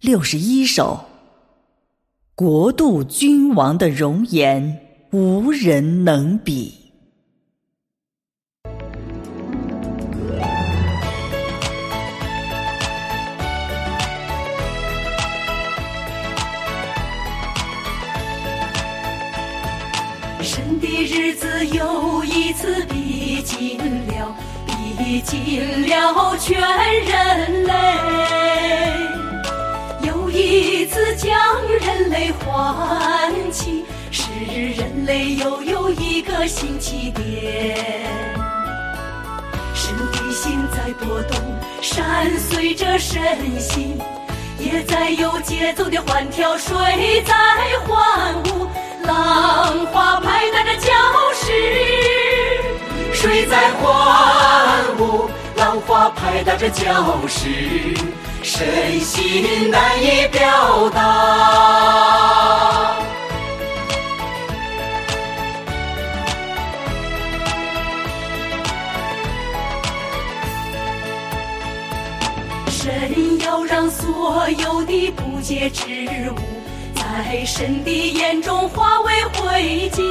[0.00, 1.00] 六十一首。
[2.36, 4.78] 国度君王的容颜，
[5.10, 6.72] 无人能比。
[20.40, 23.76] 神的日子又一次逼近
[24.06, 26.56] 了，逼近了全
[27.04, 28.07] 人类。
[33.58, 34.22] 起，使
[34.76, 38.06] 人类又有一个新起点。
[39.74, 41.36] 神的心在波动，
[41.82, 43.20] 山随着神
[43.58, 43.98] 心，
[44.60, 47.34] 也在有节奏的欢跳，水在
[47.84, 48.68] 欢舞。
[49.02, 50.92] 浪花拍打着礁
[51.34, 51.50] 石，
[53.12, 57.48] 水在欢舞，浪花拍打着礁石，
[58.42, 62.94] 身心难以表达。
[72.70, 75.84] 神要让所有的不洁之
[76.30, 76.34] 物。
[76.94, 80.02] 在神的眼中化为灰烬，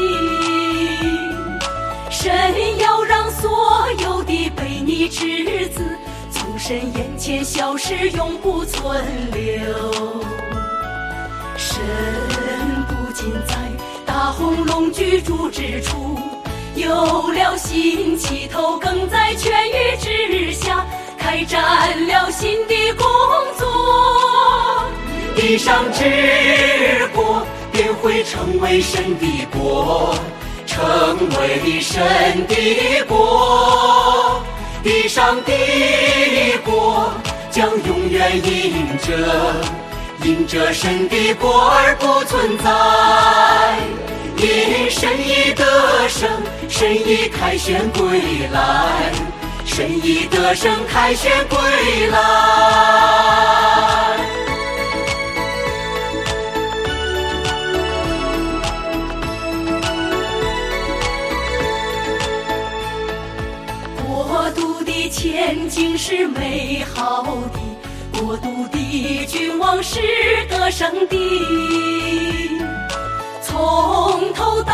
[2.10, 2.34] 神
[2.80, 5.82] 要让所有的悖逆之子
[6.32, 10.24] 从神眼前消失，永不存留。
[11.56, 11.80] 神
[12.88, 13.56] 不仅在
[14.06, 16.20] 大红龙居住之处
[16.76, 20.86] 有了新起头，更在全域之下
[21.18, 21.64] 开展
[25.58, 26.04] 地上之
[27.16, 27.42] 国
[27.72, 30.14] 便会成为神的国，
[30.68, 32.00] 成为神
[32.46, 34.40] 的国。
[34.84, 35.52] 地上的
[36.64, 37.12] 国
[37.50, 39.56] 将永远因着
[40.24, 43.80] 因着神的国而不存在。
[44.38, 46.30] 因神已得胜，
[46.70, 48.22] 神已凯旋归
[48.54, 49.12] 来，
[49.66, 51.58] 神已得胜，凯旋归
[52.12, 53.77] 来。
[64.18, 67.24] 国度的前景是美好
[67.54, 70.02] 的，国度的君王是
[70.50, 71.16] 得胜的。
[73.44, 74.74] 从头到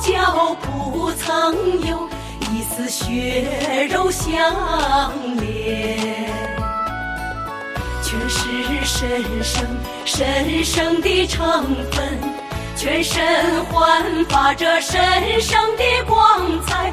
[0.00, 2.08] 脚不曾有
[2.52, 4.32] 一丝血肉相
[5.40, 6.30] 连，
[8.00, 9.66] 全是神圣
[10.04, 12.20] 神圣的成分，
[12.76, 13.24] 全身
[13.64, 15.00] 焕发着神
[15.40, 16.92] 圣的光彩。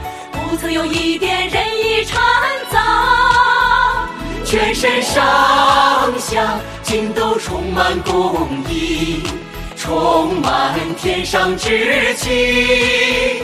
[0.51, 2.21] 不曾有一点人意掺
[2.69, 4.05] 杂，
[4.43, 9.23] 全身上下尽都充满公义，
[9.77, 13.43] 充满天上之气，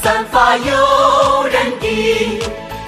[0.00, 2.40] 散发诱人的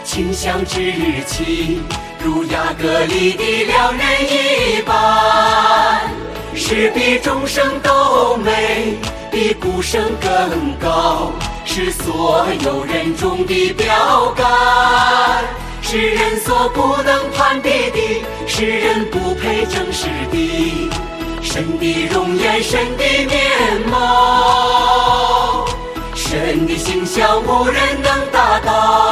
[0.05, 0.95] 清香之
[1.27, 1.81] 气，
[2.23, 6.09] 如雅各里的良人一般，
[6.55, 8.97] 是比众生都美，
[9.33, 11.33] 比鼓声更高。
[11.67, 14.47] 是所有人中的标杆，
[15.83, 20.91] 是人所不能攀比的，是人不配正视的。
[21.43, 25.67] 神的容颜，神的面貌，
[26.15, 29.06] 神的形象，无人能达到。